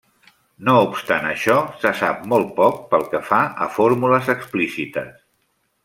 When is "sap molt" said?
1.99-2.49